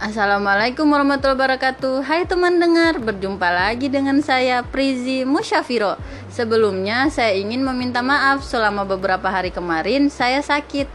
Assalamualaikum 0.00 0.88
warahmatullahi 0.88 1.36
wabarakatuh. 1.36 2.08
Hai 2.08 2.24
teman 2.24 2.56
dengar, 2.56 2.96
berjumpa 2.96 3.52
lagi 3.52 3.92
dengan 3.92 4.24
saya 4.24 4.64
Prizi 4.64 5.28
Musyafiro. 5.28 6.00
Sebelumnya 6.32 7.12
saya 7.12 7.36
ingin 7.36 7.60
meminta 7.60 8.00
maaf 8.00 8.40
selama 8.40 8.88
beberapa 8.88 9.28
hari 9.28 9.52
kemarin 9.52 10.08
saya 10.08 10.40
sakit 10.40 10.88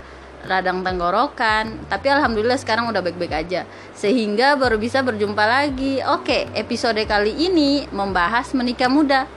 Radang 0.50 0.82
tenggorokan 0.82 1.86
Tapi 1.86 2.08
Alhamdulillah 2.10 2.58
sekarang 2.58 2.90
udah 2.90 3.05
baik-baik 3.05 3.46
aja. 3.46 3.70
Sehingga 3.94 4.58
baru 4.58 4.82
bisa 4.82 5.06
berjumpa 5.06 5.46
lagi. 5.46 6.02
Oke, 6.10 6.50
episode 6.58 7.06
kali 7.06 7.30
ini 7.46 7.86
membahas 7.94 8.58
menikah 8.58 8.90
muda. 8.90 9.30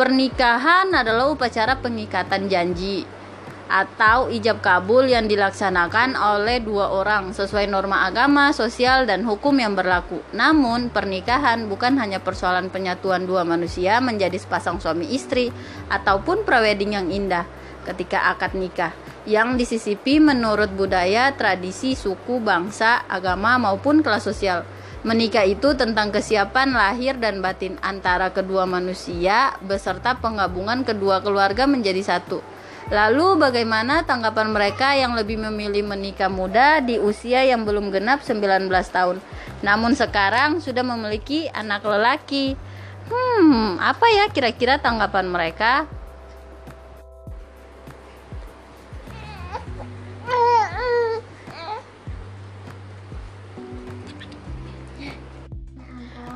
Pernikahan 0.00 0.88
adalah 0.96 1.28
upacara 1.28 1.76
pengikatan 1.76 2.48
janji 2.48 3.04
atau 3.68 4.32
ijab 4.32 4.64
kabul 4.64 5.04
yang 5.04 5.28
dilaksanakan 5.28 6.16
oleh 6.16 6.64
dua 6.64 6.88
orang 6.88 7.36
sesuai 7.36 7.68
norma 7.68 8.08
agama, 8.08 8.50
sosial, 8.56 9.04
dan 9.04 9.28
hukum 9.28 9.52
yang 9.60 9.76
berlaku. 9.76 10.24
Namun, 10.32 10.88
pernikahan 10.88 11.68
bukan 11.68 12.00
hanya 12.00 12.18
persoalan 12.18 12.72
penyatuan 12.72 13.28
dua 13.28 13.44
manusia 13.44 14.00
menjadi 14.00 14.40
sepasang 14.40 14.80
suami 14.80 15.12
istri 15.12 15.52
ataupun 15.92 16.48
prewedding 16.48 16.96
yang 16.96 17.12
indah 17.12 17.44
ketika 17.84 18.32
akad 18.32 18.56
nikah 18.56 18.92
yang 19.28 19.60
disisipi 19.60 20.16
menurut 20.16 20.72
budaya, 20.72 21.36
tradisi, 21.36 21.92
suku, 21.92 22.40
bangsa, 22.40 23.04
agama 23.04 23.60
maupun 23.60 24.00
kelas 24.00 24.24
sosial. 24.24 24.64
Menikah 25.04 25.46
itu 25.46 25.76
tentang 25.78 26.10
kesiapan 26.10 26.74
lahir 26.74 27.14
dan 27.20 27.38
batin 27.38 27.78
antara 27.84 28.34
kedua 28.34 28.66
manusia 28.66 29.54
beserta 29.62 30.18
penggabungan 30.18 30.82
kedua 30.82 31.22
keluarga 31.22 31.70
menjadi 31.70 32.02
satu 32.02 32.42
Lalu 32.88 33.36
bagaimana 33.36 34.08
tanggapan 34.08 34.48
mereka 34.48 34.96
yang 34.96 35.12
lebih 35.12 35.36
memilih 35.36 35.84
menikah 35.84 36.32
muda 36.32 36.80
di 36.80 36.96
usia 36.96 37.44
yang 37.44 37.68
belum 37.68 37.92
genap 37.92 38.24
19 38.24 38.64
tahun 38.88 39.20
namun 39.58 39.98
sekarang 39.98 40.62
sudah 40.62 40.86
memiliki 40.86 41.50
anak 41.50 41.82
lelaki? 41.82 42.54
Hmm, 43.08 43.80
apa 43.80 44.06
ya 44.12 44.24
kira-kira 44.30 44.78
tanggapan 44.78 45.26
mereka? 45.26 45.88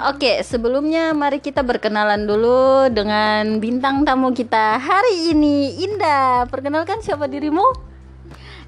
Oke, 0.02 0.42
sebelumnya 0.42 1.14
mari 1.14 1.38
kita 1.38 1.62
berkenalan 1.62 2.26
dulu 2.26 2.90
dengan 2.90 3.62
bintang 3.62 4.02
tamu 4.02 4.34
kita 4.34 4.74
hari 4.74 5.30
ini, 5.30 5.78
Indah. 5.78 6.42
Perkenalkan 6.50 6.98
siapa 6.98 7.30
dirimu? 7.30 7.62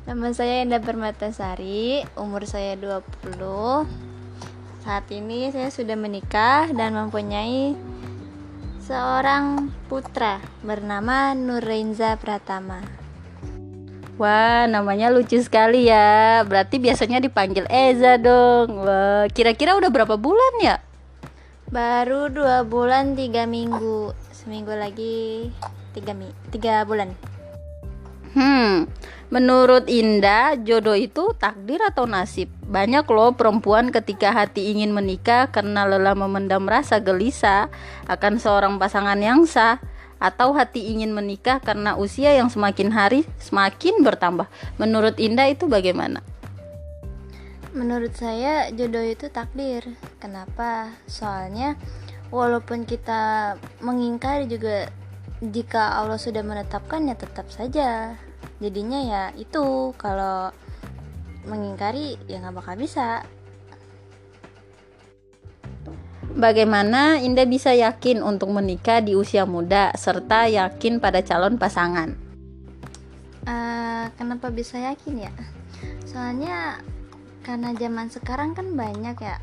Nama 0.06 0.30
saya 0.30 0.62
Indah 0.62 0.78
Permatasari, 0.78 2.06
umur 2.14 2.46
saya 2.46 2.78
20. 2.78 3.34
Saat 4.86 5.10
ini 5.10 5.50
saya 5.50 5.74
sudah 5.74 5.98
menikah 5.98 6.70
dan 6.70 6.94
mempunyai 6.94 7.74
seorang 8.86 9.74
putra 9.90 10.38
bernama 10.62 11.34
Nurrenza 11.34 12.14
Pratama. 12.14 12.78
Wah, 14.22 14.70
namanya 14.70 15.10
lucu 15.10 15.42
sekali 15.42 15.90
ya. 15.90 16.46
Berarti 16.46 16.78
biasanya 16.78 17.18
dipanggil 17.18 17.66
Eza 17.66 18.22
dong. 18.22 18.86
Wah, 18.86 19.26
kira-kira 19.34 19.74
udah 19.74 19.90
berapa 19.90 20.14
bulan 20.14 20.62
ya? 20.62 20.78
Baru 21.74 22.30
dua 22.30 22.62
bulan 22.62 23.18
tiga 23.18 23.50
minggu, 23.50 24.14
seminggu 24.30 24.70
lagi 24.78 25.50
tiga 25.90 26.14
mi 26.14 26.30
tiga 26.54 26.86
bulan. 26.86 27.10
Hmm, 28.30 28.86
menurut 29.26 29.90
Indah, 29.90 30.54
jodoh 30.54 30.94
itu 30.94 31.34
takdir 31.34 31.82
atau 31.82 32.06
nasib? 32.06 32.46
Banyak 32.62 33.10
loh 33.10 33.34
perempuan 33.34 33.90
ketika 33.90 34.30
hati 34.30 34.70
ingin 34.70 34.94
menikah 34.94 35.50
karena 35.50 35.82
lelah 35.82 36.14
memendam 36.14 36.62
rasa 36.62 37.02
gelisah 37.02 37.66
akan 38.06 38.38
seorang 38.38 38.78
pasangan 38.78 39.18
yang 39.18 39.42
sah 39.42 39.82
atau 40.22 40.54
hati 40.54 40.94
ingin 40.94 41.10
menikah 41.10 41.58
karena 41.58 41.98
usia 41.98 42.38
yang 42.38 42.54
semakin 42.54 42.94
hari 42.94 43.26
semakin 43.42 43.98
bertambah. 44.06 44.46
Menurut 44.78 45.18
Indah 45.18 45.50
itu 45.50 45.66
bagaimana? 45.66 46.22
Menurut 47.74 48.14
saya 48.14 48.70
jodoh 48.70 49.02
itu 49.02 49.26
takdir. 49.34 49.82
Kenapa? 50.22 50.94
Soalnya 51.10 51.74
walaupun 52.30 52.86
kita 52.86 53.54
mengingkari 53.82 54.46
juga 54.46 54.86
jika 55.42 55.98
Allah 55.98 56.14
sudah 56.14 56.46
menetapkan 56.46 57.02
ya 57.10 57.18
tetap 57.18 57.50
saja. 57.50 58.14
Jadinya 58.62 59.02
ya 59.02 59.22
itu 59.34 59.90
kalau 59.98 60.54
mengingkari 61.50 62.14
ya 62.30 62.38
nggak 62.46 62.62
bakal 62.62 62.78
bisa. 62.78 63.26
Bagaimana 66.34 67.18
Indah 67.22 67.46
bisa 67.46 67.74
yakin 67.74 68.22
untuk 68.22 68.54
menikah 68.54 69.02
di 69.02 69.18
usia 69.18 69.46
muda 69.50 69.90
serta 69.98 70.46
yakin 70.46 71.02
pada 71.02 71.26
calon 71.26 71.58
pasangan? 71.58 72.14
Uh, 73.46 74.06
kenapa 74.14 74.50
bisa 74.54 74.78
yakin 74.78 75.26
ya? 75.26 75.32
Soalnya 76.06 76.78
karena 77.44 77.76
zaman 77.76 78.08
sekarang 78.08 78.56
kan 78.56 78.72
banyak 78.72 79.14
ya. 79.20 79.36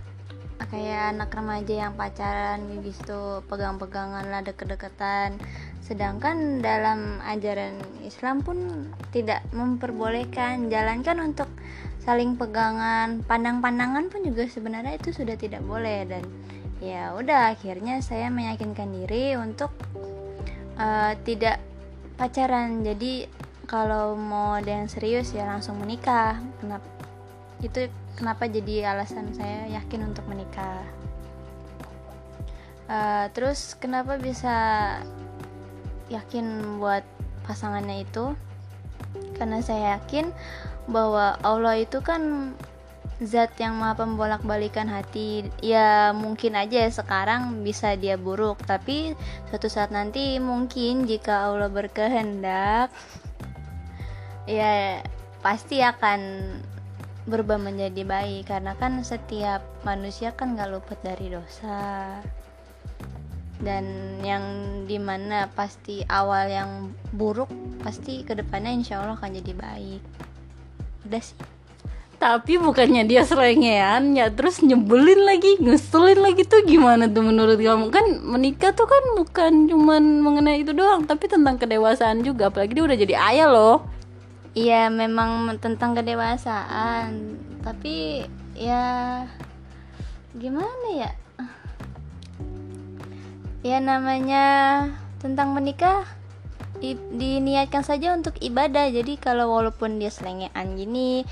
Kayak 0.62 1.18
anak 1.18 1.34
remaja 1.34 1.74
yang 1.90 1.94
pacaran 1.98 2.64
gitu 2.86 3.42
pegang-pegangan 3.50 4.30
lah 4.30 4.42
deket-deketan. 4.46 5.38
Sedangkan 5.82 6.62
dalam 6.62 7.18
ajaran 7.26 7.82
Islam 8.06 8.46
pun 8.46 8.90
tidak 9.10 9.42
memperbolehkan. 9.54 10.70
Jalankan 10.70 11.18
untuk 11.22 11.50
saling 12.02 12.38
pegangan. 12.38 13.26
Pandang-pandangan 13.26 14.14
pun 14.14 14.22
juga 14.22 14.46
sebenarnya 14.50 15.02
itu 15.02 15.12
sudah 15.12 15.34
tidak 15.34 15.66
boleh. 15.66 16.06
Dan 16.06 16.24
ya 16.78 17.18
udah 17.18 17.54
akhirnya 17.58 18.00
saya 18.06 18.30
meyakinkan 18.30 18.94
diri 18.94 19.34
untuk 19.36 19.74
uh, 20.78 21.18
tidak 21.26 21.58
pacaran. 22.22 22.86
Jadi 22.86 23.26
kalau 23.66 24.14
mau 24.14 24.62
ada 24.62 24.78
yang 24.78 24.88
serius 24.88 25.34
ya 25.34 25.50
langsung 25.50 25.82
menikah 25.82 26.38
itu 27.62 27.88
kenapa 28.18 28.50
jadi 28.50 28.94
alasan 28.94 29.34
saya 29.38 29.70
yakin 29.70 30.10
untuk 30.10 30.26
menikah. 30.26 30.82
Uh, 32.92 33.32
terus 33.32 33.78
kenapa 33.80 34.20
bisa 34.20 34.54
yakin 36.12 36.78
buat 36.82 37.06
pasangannya 37.48 38.04
itu? 38.04 38.36
Karena 39.38 39.64
saya 39.64 40.02
yakin 40.02 40.34
bahwa 40.90 41.40
Allah 41.46 41.80
itu 41.80 42.04
kan 42.04 42.54
zat 43.22 43.54
yang 43.62 43.78
maha 43.78 44.02
pembolak 44.02 44.42
balikan 44.44 44.90
hati. 44.90 45.48
Ya 45.62 46.12
mungkin 46.12 46.58
aja 46.58 46.90
sekarang 46.90 47.62
bisa 47.62 47.94
dia 47.96 48.18
buruk 48.18 48.60
tapi 48.66 49.14
suatu 49.48 49.70
saat 49.70 49.94
nanti 49.94 50.42
mungkin 50.42 51.06
jika 51.06 51.48
Allah 51.48 51.70
berkehendak 51.70 52.90
ya 54.50 55.06
pasti 55.46 55.80
akan 55.86 56.20
berubah 57.30 57.62
menjadi 57.62 58.02
baik 58.02 58.50
karena 58.50 58.74
kan 58.74 58.98
setiap 59.06 59.62
manusia 59.86 60.34
kan 60.34 60.58
gak 60.58 60.74
luput 60.74 60.98
dari 61.06 61.30
dosa. 61.30 62.18
Dan 63.62 64.18
yang 64.26 64.44
di 64.90 64.98
mana 64.98 65.46
pasti 65.54 66.02
awal 66.10 66.50
yang 66.50 66.72
buruk 67.14 67.50
pasti 67.86 68.26
ke 68.26 68.34
depannya 68.34 68.74
insya 68.74 69.06
Allah 69.06 69.14
akan 69.14 69.38
jadi 69.38 69.54
baik. 69.54 70.02
Udah 71.06 71.22
sih. 71.22 71.38
Tapi 72.22 72.62
bukannya 72.62 73.06
dia 73.10 73.26
serengean 73.26 74.14
ya 74.14 74.30
terus 74.30 74.62
nyebelin 74.62 75.26
lagi 75.26 75.58
ngeselin 75.58 76.22
lagi 76.22 76.46
tuh 76.46 76.62
gimana 76.66 77.10
tuh 77.10 77.26
menurut 77.26 77.58
kamu? 77.58 77.90
Kan 77.90 78.06
menikah 78.22 78.74
tuh 78.74 78.86
kan 78.86 79.18
bukan 79.18 79.66
cuman 79.70 80.22
mengenai 80.22 80.62
itu 80.62 80.74
doang 80.74 81.06
tapi 81.06 81.26
tentang 81.26 81.58
kedewasaan 81.58 82.22
juga 82.22 82.54
apalagi 82.54 82.78
dia 82.78 82.86
udah 82.86 82.98
jadi 82.98 83.14
ayah 83.34 83.50
loh 83.50 84.01
Iya 84.52 84.92
memang 84.92 85.56
tentang 85.64 85.96
kedewasaan. 85.96 87.40
Tapi 87.64 88.28
ya 88.58 89.24
gimana 90.36 90.88
ya? 90.92 91.12
Ya 93.62 93.78
namanya 93.78 94.46
tentang 95.22 95.54
menikah 95.54 96.04
di, 96.82 96.98
diniatkan 96.98 97.86
saja 97.86 98.12
untuk 98.12 98.36
ibadah. 98.44 98.92
Jadi 98.92 99.16
kalau 99.22 99.56
walaupun 99.56 100.02
dia 100.02 100.12
selengean 100.12 100.76
gini 100.76 101.24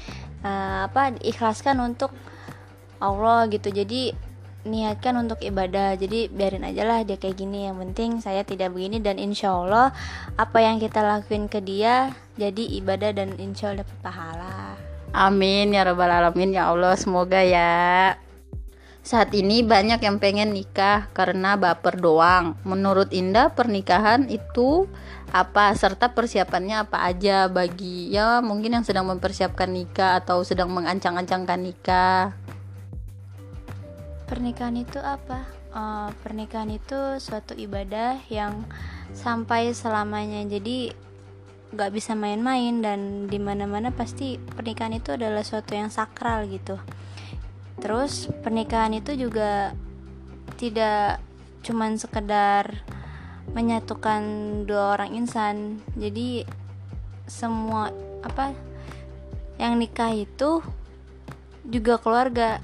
uh, 0.45 0.87
apa 0.87 1.17
ikhlaskan 1.19 1.81
untuk 1.83 2.15
Allah 3.03 3.51
gitu. 3.51 3.67
Jadi 3.67 4.28
niatkan 4.67 5.15
untuk 5.15 5.39
ibadah. 5.39 5.95
Jadi 5.95 6.27
biarin 6.27 6.67
aja 6.67 6.83
lah 6.83 6.99
dia 7.05 7.15
kayak 7.15 7.39
gini. 7.39 7.67
Yang 7.67 7.77
penting 7.87 8.11
saya 8.19 8.41
tidak 8.43 8.75
begini 8.75 8.99
dan 8.99 9.21
insya 9.21 9.55
Allah 9.55 9.95
apa 10.35 10.57
yang 10.59 10.81
kita 10.81 10.99
lakuin 10.99 11.47
ke 11.47 11.63
dia 11.63 12.11
jadi 12.35 12.63
ibadah 12.83 13.11
dan 13.15 13.35
insya 13.39 13.71
Allah 13.71 13.83
dapat 13.85 13.97
pahala. 14.03 14.57
Amin 15.15 15.73
ya 15.73 15.87
robbal 15.87 16.11
alamin. 16.11 16.55
Ya 16.55 16.69
Allah 16.69 16.95
semoga 16.99 17.41
ya. 17.41 18.15
Saat 18.99 19.33
ini 19.33 19.63
banyak 19.65 20.03
yang 20.05 20.21
pengen 20.21 20.53
nikah 20.53 21.09
karena 21.15 21.55
baper 21.57 21.97
doang. 21.97 22.59
Menurut 22.67 23.09
Indah 23.15 23.49
pernikahan 23.55 24.29
itu 24.29 24.85
apa 25.33 25.73
serta 25.73 26.13
persiapannya 26.13 26.85
apa 26.85 27.07
aja? 27.07 27.49
Bagi 27.49 28.13
ya 28.13 28.43
mungkin 28.43 28.77
yang 28.77 28.85
sedang 28.85 29.09
mempersiapkan 29.09 29.71
nikah 29.71 30.21
atau 30.21 30.45
sedang 30.45 30.69
mengancang-ancangkan 30.69 31.59
nikah 31.63 32.37
pernikahan 34.29 34.77
itu 34.77 35.01
apa? 35.01 35.49
Uh, 35.73 36.13
pernikahan 36.21 36.69
itu 36.69 37.17
suatu 37.17 37.57
ibadah 37.57 38.21
yang 38.29 38.61
sampai 39.17 39.73
selamanya. 39.73 40.45
Jadi 40.45 40.93
nggak 41.69 41.91
bisa 41.93 42.13
main-main 42.13 42.81
dan 42.81 43.25
di 43.25 43.37
mana-mana 43.41 43.89
pasti 43.89 44.37
pernikahan 44.37 44.97
itu 44.97 45.17
adalah 45.17 45.41
suatu 45.41 45.73
yang 45.73 45.89
sakral 45.89 46.45
gitu. 46.45 46.77
Terus 47.81 48.29
pernikahan 48.45 48.93
itu 48.93 49.17
juga 49.17 49.73
tidak 50.57 51.21
cuman 51.65 51.97
sekedar 51.97 52.85
menyatukan 53.53 54.21
dua 54.69 54.97
orang 54.97 55.17
insan. 55.17 55.81
Jadi 55.97 56.45
semua 57.29 57.93
apa 58.21 58.53
yang 59.61 59.77
nikah 59.77 60.13
itu 60.13 60.61
juga 61.69 62.01
keluarga 62.01 62.57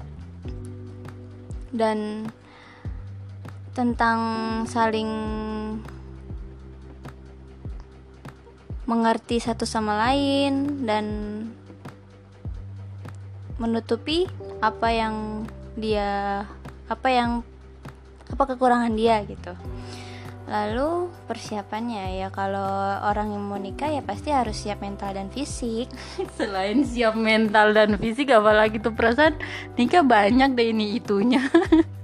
dan 1.74 2.28
tentang 3.76 4.20
saling 4.64 5.10
mengerti 8.86 9.42
satu 9.42 9.66
sama 9.66 9.98
lain 9.98 10.86
dan 10.86 11.06
menutupi 13.58 14.30
apa 14.62 14.88
yang 14.94 15.44
dia 15.74 16.44
apa 16.86 17.08
yang 17.10 17.30
apa 18.30 18.42
kekurangan 18.54 18.94
dia 18.94 19.20
gitu 19.26 19.52
lalu 20.46 21.10
persiapannya 21.26 22.22
ya 22.22 22.28
kalau 22.30 23.02
orang 23.02 23.34
yang 23.34 23.42
mau 23.42 23.58
nikah 23.58 23.90
ya 23.90 24.02
pasti 24.02 24.30
harus 24.30 24.54
siap 24.54 24.78
mental 24.78 25.14
dan 25.14 25.26
fisik. 25.28 25.90
Selain 26.38 26.86
siap 26.86 27.18
mental 27.18 27.74
dan 27.74 27.98
fisik 27.98 28.30
apalagi 28.30 28.78
tuh 28.78 28.94
perasaan 28.94 29.34
nikah 29.74 30.06
banyak 30.06 30.54
deh 30.54 30.70
ini 30.70 31.02
itunya. 31.02 31.42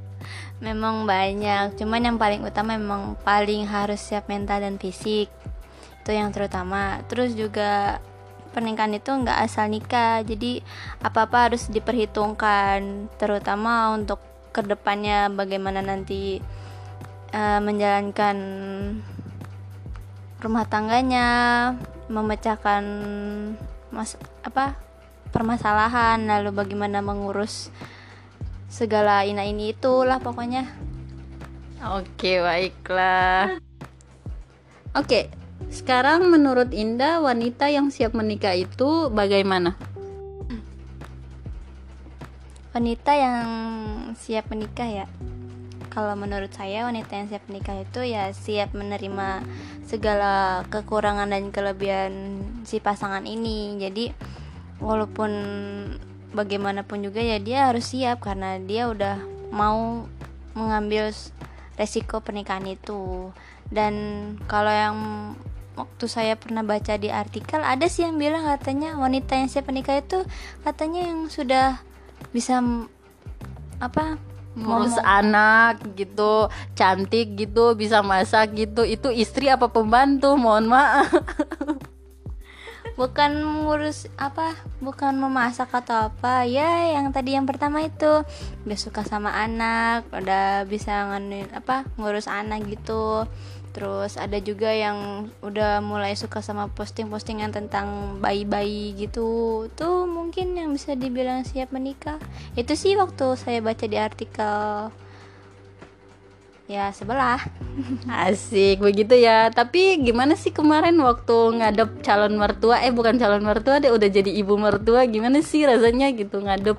Memang 0.66 1.06
banyak 1.06 1.74
cuman 1.78 2.06
yang 2.06 2.18
paling 2.18 2.42
utama 2.46 2.78
memang 2.78 3.18
paling 3.26 3.66
harus 3.66 3.98
siap 3.98 4.30
mental 4.30 4.62
dan 4.62 4.78
fisik. 4.78 5.26
Itu 6.02 6.10
yang 6.14 6.30
terutama. 6.30 7.02
Terus 7.10 7.34
juga 7.34 7.98
pernikahan 8.54 8.94
itu 8.94 9.10
nggak 9.10 9.38
asal 9.48 9.66
nikah 9.72 10.20
jadi 10.22 10.60
apa 11.00 11.24
apa 11.24 11.50
harus 11.50 11.72
diperhitungkan 11.72 13.08
terutama 13.16 13.96
untuk 13.96 14.20
ke 14.52 14.60
depannya 14.60 15.32
bagaimana 15.32 15.80
nanti 15.80 16.44
uh, 17.32 17.60
menjalankan 17.64 18.36
rumah 20.38 20.64
tangganya 20.68 21.28
memecahkan 22.06 22.84
mas 23.92 24.16
apa 24.44 24.76
permasalahan 25.32 26.22
lalu 26.28 26.52
bagaimana 26.52 27.00
mengurus 27.00 27.72
segala 28.68 29.24
ina 29.24 29.44
ini 29.44 29.72
itulah 29.72 30.20
pokoknya 30.20 30.68
oke 31.80 32.32
baiklah 32.42 33.60
oke 34.96 35.42
sekarang 35.72 36.28
menurut 36.28 36.68
Indah 36.76 37.24
wanita 37.24 37.72
yang 37.72 37.88
siap 37.88 38.12
menikah 38.12 38.52
itu 38.52 39.08
bagaimana? 39.08 39.72
Wanita 42.76 43.12
yang 43.16 43.46
siap 44.16 44.52
menikah 44.52 44.88
ya. 44.88 45.06
Kalau 45.92 46.16
menurut 46.16 46.48
saya 46.56 46.88
wanita 46.88 47.20
yang 47.20 47.28
siap 47.28 47.44
menikah 47.52 47.76
itu 47.84 48.00
ya 48.00 48.32
siap 48.32 48.72
menerima 48.72 49.44
segala 49.84 50.64
kekurangan 50.72 51.28
dan 51.28 51.52
kelebihan 51.52 52.40
si 52.64 52.80
pasangan 52.80 53.28
ini. 53.28 53.76
Jadi 53.76 54.08
walaupun 54.80 55.30
bagaimanapun 56.32 57.04
juga 57.04 57.20
ya 57.20 57.36
dia 57.36 57.68
harus 57.68 57.92
siap 57.92 58.24
karena 58.24 58.56
dia 58.56 58.88
udah 58.88 59.20
mau 59.52 60.08
mengambil 60.56 61.12
resiko 61.76 62.24
pernikahan 62.24 62.64
itu. 62.72 63.28
Dan 63.68 63.92
kalau 64.48 64.72
yang 64.72 64.96
waktu 65.76 66.08
saya 66.08 66.40
pernah 66.40 66.64
baca 66.64 66.96
di 66.96 67.12
artikel 67.12 67.60
ada 67.60 67.84
sih 67.84 68.08
yang 68.08 68.16
bilang 68.16 68.48
katanya 68.48 68.96
wanita 68.96 69.36
yang 69.36 69.52
siap 69.52 69.68
menikah 69.68 70.00
itu 70.00 70.24
katanya 70.64 71.04
yang 71.04 71.28
sudah 71.28 71.84
bisa 72.32 72.64
apa 73.76 74.31
ngurus 74.52 75.00
anak 75.00 75.80
gitu 75.96 76.52
cantik 76.76 77.36
gitu 77.36 77.72
bisa 77.76 78.04
masak 78.04 78.52
gitu. 78.56 78.84
Itu 78.84 79.08
istri 79.08 79.48
apa 79.48 79.72
pembantu? 79.72 80.36
Mohon 80.36 80.76
maaf. 80.76 81.08
Bukan 83.00 83.64
ngurus 83.64 84.04
apa? 84.20 84.52
Bukan 84.84 85.16
memasak 85.16 85.72
atau 85.72 86.12
apa. 86.12 86.44
Ya 86.44 86.92
yang 86.92 87.08
tadi 87.08 87.32
yang 87.32 87.48
pertama 87.48 87.80
itu. 87.80 88.20
Udah 88.68 88.78
suka 88.78 89.00
sama 89.02 89.32
anak 89.32 90.06
udah 90.12 90.68
bisa 90.68 91.08
nganuin 91.08 91.48
apa 91.56 91.88
ngurus 91.96 92.28
anak 92.28 92.68
gitu 92.68 93.24
terus 93.72 94.20
ada 94.20 94.36
juga 94.38 94.68
yang 94.68 95.28
udah 95.40 95.80
mulai 95.80 96.12
suka 96.12 96.44
sama 96.44 96.68
posting-postingan 96.72 97.50
tentang 97.52 98.18
bayi-bayi 98.20 98.92
gitu. 98.94 99.66
Tuh 99.72 100.04
mungkin 100.04 100.54
yang 100.54 100.72
bisa 100.76 100.92
dibilang 100.92 101.42
siap 101.42 101.72
menikah. 101.72 102.20
Itu 102.54 102.76
sih 102.76 102.94
waktu 103.00 103.36
saya 103.40 103.64
baca 103.64 103.84
di 103.88 103.96
artikel. 103.96 104.92
Ya 106.70 106.88
sebelah. 106.94 107.42
Asik 108.28 108.84
begitu 108.84 109.16
ya. 109.16 109.48
Tapi 109.48 110.00
gimana 110.04 110.36
sih 110.36 110.54
kemarin 110.54 110.94
waktu 111.00 111.58
ngadep 111.58 112.04
calon 112.04 112.38
mertua? 112.38 112.80
Eh 112.84 112.92
bukan 112.94 113.18
calon 113.18 113.42
mertua 113.42 113.80
deh 113.80 113.90
udah 113.90 114.08
jadi 114.08 114.30
ibu 114.30 114.54
mertua. 114.54 115.08
Gimana 115.10 115.40
sih 115.40 115.64
rasanya 115.64 116.12
gitu 116.12 116.38
ngadep? 116.44 116.78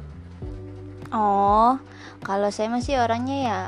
Oh 1.13 1.77
kalau 2.23 2.49
saya 2.49 2.71
masih 2.71 2.97
orangnya 3.03 3.37
ya 3.43 3.59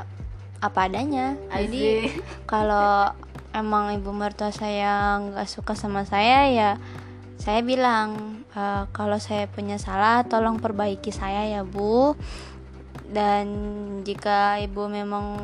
apa 0.60 0.88
adanya. 0.88 1.36
Jadi 1.52 2.12
kalau 2.50 3.12
emang 3.56 3.96
ibu 3.96 4.12
mertua 4.12 4.52
saya 4.52 5.16
nggak 5.20 5.48
suka 5.48 5.72
sama 5.72 6.04
saya 6.04 6.52
ya 6.52 6.70
saya 7.36 7.60
bilang 7.62 8.42
e, 8.52 8.62
kalau 8.90 9.20
saya 9.20 9.46
punya 9.46 9.76
salah 9.76 10.24
tolong 10.24 10.58
perbaiki 10.58 11.12
saya 11.12 11.46
ya 11.46 11.62
bu. 11.62 12.16
Dan 13.06 13.46
jika 14.02 14.58
ibu 14.58 14.90
memang 14.90 15.38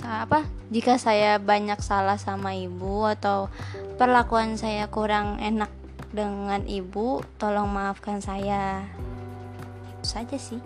apa 0.00 0.42
jika 0.72 0.98
saya 0.98 1.38
banyak 1.38 1.78
salah 1.78 2.18
sama 2.18 2.58
ibu 2.58 3.06
atau 3.06 3.46
perlakuan 3.94 4.58
saya 4.58 4.90
kurang 4.90 5.38
enak 5.38 5.70
dengan 6.10 6.66
ibu 6.66 7.22
tolong 7.38 7.70
maafkan 7.70 8.18
saya. 8.18 8.82
Itu 9.94 10.04
saja 10.10 10.36
sih. 10.40 10.58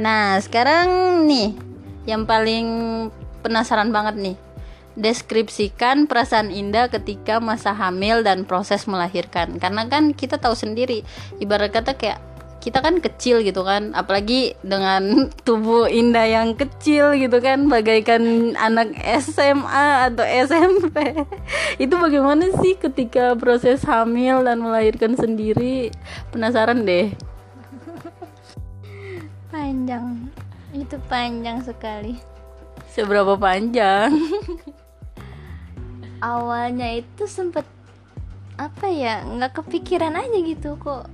Nah 0.00 0.40
sekarang 0.40 0.88
nih 1.28 1.52
yang 2.08 2.24
paling 2.24 2.66
penasaran 3.44 3.92
banget 3.92 4.16
nih 4.16 4.36
deskripsikan 4.98 6.10
perasaan 6.10 6.50
Indah 6.50 6.90
ketika 6.90 7.38
masa 7.38 7.70
hamil 7.70 8.26
dan 8.26 8.42
proses 8.42 8.90
melahirkan. 8.90 9.62
Karena 9.62 9.86
kan 9.86 10.10
kita 10.10 10.42
tahu 10.42 10.58
sendiri 10.58 11.06
ibarat 11.38 11.70
kata 11.70 11.94
kayak 11.94 12.18
kita 12.58 12.82
kan 12.82 12.98
kecil 12.98 13.38
gitu 13.46 13.62
kan 13.62 13.94
apalagi 13.94 14.58
dengan 14.66 15.02
tubuh 15.46 15.86
Indah 15.86 16.26
yang 16.26 16.58
kecil 16.58 17.14
gitu 17.14 17.38
kan 17.38 17.70
bagaikan 17.70 18.52
anak 18.58 18.98
SMA 19.22 20.10
atau 20.10 20.26
SMP 20.26 21.22
itu 21.86 21.94
bagaimana 21.94 22.50
sih 22.58 22.74
ketika 22.74 23.38
proses 23.38 23.86
hamil 23.86 24.42
dan 24.42 24.58
melahirkan 24.58 25.14
sendiri? 25.14 25.94
Penasaran 26.34 26.82
deh. 26.82 27.14
Panjang 29.48 30.47
itu 30.72 30.96
panjang 31.08 31.64
sekali. 31.64 32.18
Seberapa 32.92 33.38
panjang? 33.40 34.12
Awalnya 36.18 36.98
itu 36.98 37.24
sempet 37.30 37.64
apa 38.58 38.90
ya 38.90 39.22
nggak 39.22 39.62
kepikiran 39.62 40.18
aja 40.18 40.38
gitu 40.42 40.74
kok 40.82 41.06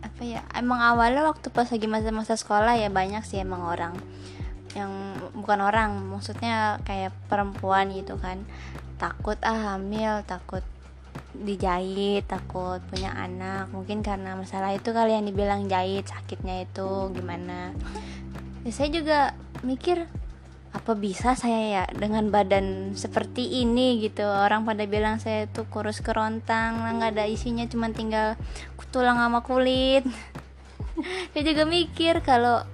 apa 0.00 0.22
ya 0.24 0.40
emang 0.56 0.80
awalnya 0.80 1.28
waktu 1.28 1.52
pas 1.52 1.68
lagi 1.68 1.84
masa-masa 1.84 2.32
sekolah 2.32 2.80
ya 2.80 2.88
banyak 2.88 3.20
sih 3.28 3.44
emang 3.44 3.60
orang 3.60 3.92
yang 4.72 4.88
bukan 5.36 5.60
orang 5.60 6.00
maksudnya 6.08 6.80
kayak 6.88 7.12
perempuan 7.28 7.92
gitu 7.92 8.16
kan 8.16 8.40
takut 8.96 9.36
ah 9.44 9.76
hamil 9.76 10.24
takut 10.24 10.64
dijahit 11.36 12.24
takut 12.24 12.80
punya 12.88 13.12
anak 13.12 13.68
mungkin 13.68 14.00
karena 14.00 14.32
masalah 14.32 14.72
itu 14.72 14.96
kali 14.96 15.12
yang 15.12 15.28
dibilang 15.28 15.68
jahit 15.68 16.08
sakitnya 16.08 16.64
itu 16.64 17.12
gimana 17.12 17.76
ya 18.66 18.70
saya 18.74 18.90
juga 18.90 19.20
mikir 19.62 20.10
apa 20.74 20.92
bisa 20.92 21.32
saya 21.38 21.60
ya 21.70 21.84
dengan 21.94 22.28
badan 22.28 22.98
seperti 22.98 23.62
ini 23.64 24.02
gitu? 24.02 24.26
Orang 24.26 24.66
pada 24.66 24.84
bilang 24.84 25.22
saya 25.22 25.46
tuh 25.46 25.64
kurus 25.70 26.02
kerontang 26.02 26.82
nggak 26.98 27.16
ada 27.16 27.24
isinya 27.24 27.64
cuma 27.70 27.88
tinggal 27.94 28.34
tulang 28.90 29.20
sama 29.20 29.44
kulit. 29.44 30.04
Saya 31.36 31.44
juga 31.44 31.68
mikir 31.68 32.24
kalau 32.24 32.64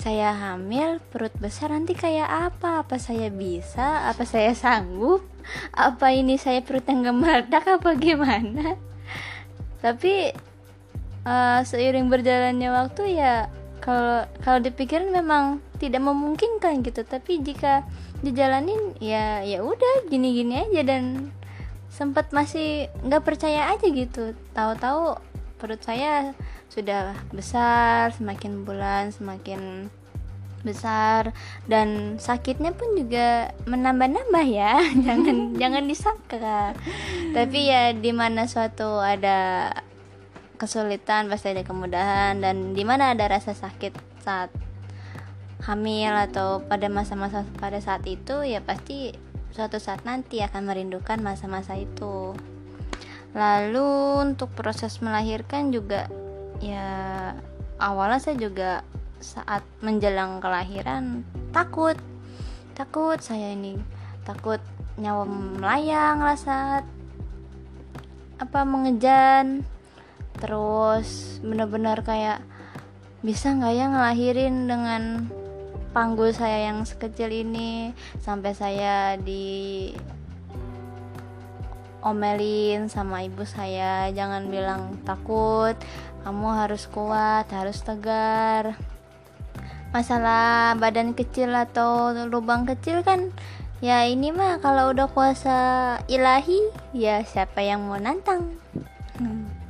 saya 0.00 0.32
hamil 0.32 0.96
perut 1.12 1.34
besar 1.36 1.76
nanti 1.76 1.92
kayak 1.92 2.24
apa? 2.24 2.80
Apa 2.80 2.96
saya 2.96 3.28
bisa? 3.28 4.08
Apa 4.08 4.24
saya 4.24 4.56
sanggup? 4.56 5.20
Apa 5.76 6.16
ini 6.16 6.40
saya 6.40 6.64
perut 6.64 6.88
yang 6.88 7.04
gemerdak 7.04 7.68
apa 7.68 7.92
gimana? 8.00 8.80
Tapi 9.84 10.32
uh, 11.28 11.60
seiring 11.60 12.08
berjalannya 12.08 12.70
waktu 12.72 13.20
ya 13.20 13.52
kalau 13.80 14.26
kalau 14.42 14.58
dipikirin 14.60 15.12
memang 15.12 15.60
tidak 15.76 16.02
memungkinkan 16.02 16.82
gitu. 16.82 17.04
Tapi 17.04 17.40
jika 17.44 17.84
dijalanin 18.24 18.96
ya 18.98 19.44
ya 19.44 19.62
udah 19.62 20.08
gini-gini 20.08 20.66
aja. 20.66 20.82
Dan 20.82 21.32
sempat 21.92 22.32
masih 22.34 22.92
nggak 23.04 23.24
percaya 23.24 23.72
aja 23.72 23.86
gitu. 23.86 24.36
Tahu-tahu 24.52 25.20
perut 25.56 25.80
saya 25.80 26.36
sudah 26.68 27.16
besar 27.32 28.12
semakin 28.12 28.68
bulan 28.68 29.14
semakin 29.14 29.88
besar. 30.66 31.30
Dan 31.70 32.18
sakitnya 32.18 32.74
pun 32.74 32.98
juga 32.98 33.54
menambah-nambah 33.70 34.46
ya. 34.50 34.82
Jangan 35.06 35.36
jangan 35.62 35.84
disangka. 35.86 36.74
Tapi 37.30 37.58
ya 37.70 37.94
di 37.94 38.10
mana 38.10 38.50
suatu 38.50 38.98
ada 38.98 39.70
kesulitan 40.56 41.28
pasti 41.28 41.52
ada 41.52 41.62
kemudahan 41.62 42.40
dan 42.40 42.72
di 42.72 42.82
mana 42.82 43.12
ada 43.12 43.28
rasa 43.28 43.52
sakit 43.52 43.92
saat 44.24 44.50
hamil 45.64 46.12
atau 46.12 46.64
pada 46.64 46.88
masa-masa 46.88 47.44
pada 47.60 47.80
saat 47.80 48.04
itu 48.04 48.44
ya 48.44 48.60
pasti 48.60 49.14
suatu 49.52 49.80
saat 49.80 50.04
nanti 50.04 50.44
akan 50.44 50.68
merindukan 50.68 51.20
masa-masa 51.20 51.76
itu. 51.76 52.36
Lalu 53.36 53.88
untuk 54.24 54.52
proses 54.56 55.00
melahirkan 55.04 55.72
juga 55.72 56.08
ya 56.60 57.36
awalnya 57.76 58.20
saya 58.20 58.36
juga 58.40 58.80
saat 59.20 59.64
menjelang 59.80 60.40
kelahiran 60.40 61.24
takut 61.52 61.96
takut 62.76 63.16
saya 63.20 63.56
ini 63.56 63.80
takut 64.28 64.60
nyawa 65.00 65.24
melayang 65.24 66.20
saat 66.36 66.84
apa 68.36 68.60
mengejan 68.68 69.64
terus 70.36 71.38
bener-bener 71.40 72.00
kayak 72.04 72.40
bisa 73.24 73.50
nggak 73.56 73.74
ya 73.74 73.86
ngelahirin 73.90 74.56
dengan 74.68 75.02
panggul 75.96 76.30
saya 76.30 76.68
yang 76.68 76.84
sekecil 76.84 77.32
ini? 77.32 77.96
Sampai 78.20 78.52
saya 78.52 79.16
di 79.16 79.90
omelin 82.06 82.86
sama 82.86 83.26
ibu 83.26 83.42
saya. 83.42 84.12
Jangan 84.14 84.46
bilang 84.46 85.02
takut 85.02 85.74
kamu 86.26 86.48
harus 86.58 86.90
kuat 86.90 87.46
harus 87.50 87.82
tegar. 87.82 88.78
Masalah 89.94 90.74
badan 90.76 91.14
kecil 91.14 91.54
atau 91.54 92.12
lubang 92.26 92.66
kecil 92.66 93.00
kan 93.06 93.30
ya 93.78 94.08
ini 94.08 94.32
mah 94.32 94.58
kalau 94.58 94.90
udah 94.90 95.06
kuasa 95.12 95.58
ilahi 96.08 96.60
ya 96.96 97.22
siapa 97.22 97.62
yang 97.62 97.86
mau 97.86 97.96
nantang? 97.96 98.58
Hmm. 99.16 99.65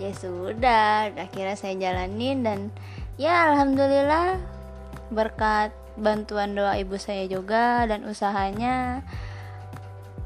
Ya 0.00 0.10
sudah 0.10 1.14
akhirnya 1.14 1.54
saya 1.54 1.74
jalanin 1.78 2.42
dan 2.42 2.58
ya 3.14 3.50
alhamdulillah 3.50 4.42
berkat 5.14 5.70
bantuan 5.94 6.58
doa 6.58 6.74
ibu 6.78 6.98
saya 6.98 7.26
juga 7.30 7.86
dan 7.86 8.06
usahanya. 8.06 9.06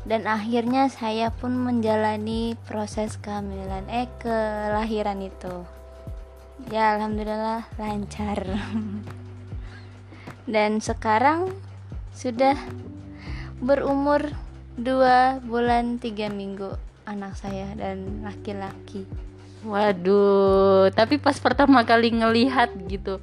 Dan 0.09 0.25
akhirnya 0.25 0.89
saya 0.89 1.29
pun 1.29 1.53
menjalani 1.53 2.57
proses 2.65 3.21
kehamilan 3.21 3.85
eh 3.93 4.09
kelahiran 4.17 5.21
itu. 5.21 5.69
Ya 6.73 6.97
alhamdulillah 6.97 7.69
lancar. 7.77 8.41
Dan 10.49 10.81
sekarang 10.81 11.53
sudah 12.17 12.57
berumur 13.61 14.33
dua 14.81 15.45
bulan 15.45 16.01
tiga 16.01 16.33
minggu 16.33 16.73
anak 17.05 17.37
saya 17.37 17.69
dan 17.77 18.25
laki-laki 18.25 19.05
waduh 19.67 20.93
tapi 20.95 21.19
pas 21.19 21.35
pertama 21.39 21.83
kali 21.83 22.15
ngelihat 22.15 22.71
gitu 22.87 23.19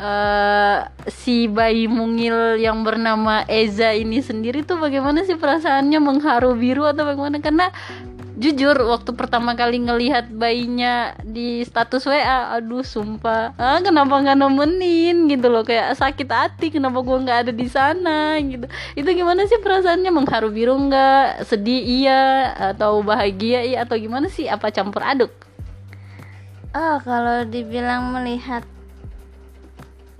uh, 0.00 0.78
si 1.06 1.46
bayi 1.46 1.86
mungil 1.86 2.56
yang 2.56 2.80
bernama 2.82 3.44
Eza 3.46 3.92
ini 3.92 4.24
sendiri 4.24 4.64
tuh 4.64 4.80
bagaimana 4.80 5.22
sih 5.28 5.36
perasaannya 5.36 6.00
mengharu 6.00 6.56
biru 6.56 6.88
atau 6.88 7.04
bagaimana? 7.04 7.38
Karena 7.44 7.68
jujur 8.40 8.72
waktu 8.88 9.12
pertama 9.12 9.52
kali 9.52 9.84
ngelihat 9.84 10.32
bayinya 10.32 11.12
di 11.20 11.60
status 11.60 12.08
WA 12.08 12.56
aduh 12.56 12.80
sumpah. 12.80 13.52
Ah, 13.60 13.84
kenapa 13.84 14.16
nggak 14.16 14.38
nemenin 14.40 15.28
gitu 15.28 15.52
loh? 15.52 15.60
Kayak 15.60 16.00
sakit 16.00 16.28
hati 16.32 16.66
kenapa 16.72 17.04
gue 17.04 17.18
nggak 17.20 17.38
ada 17.46 17.52
di 17.52 17.68
sana 17.68 18.40
gitu. 18.40 18.64
Itu 18.96 19.12
gimana 19.12 19.44
sih 19.44 19.60
perasaannya? 19.60 20.08
Mengharu 20.08 20.48
biru 20.48 20.72
nggak? 20.88 21.44
Sedih 21.44 21.84
iya? 21.84 22.56
Atau 22.72 23.04
bahagia 23.04 23.60
iya? 23.60 23.84
Atau 23.84 24.00
gimana 24.00 24.32
sih? 24.32 24.48
Apa 24.48 24.72
campur 24.72 25.04
aduk 25.04 25.49
oh 26.74 26.96
kalau 27.02 27.42
dibilang 27.46 28.14
melihat 28.14 28.62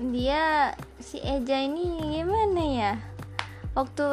dia 0.01 0.73
si 0.99 1.21
Eja 1.21 1.61
ini 1.61 2.17
gimana 2.19 2.63
ya? 2.65 2.93
Waktu 3.77 4.07